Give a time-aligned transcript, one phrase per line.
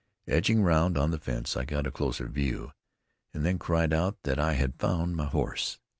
[0.27, 2.71] Edging round on the fence I got a closer view,
[3.35, 5.77] and then cried out that I had found my horse.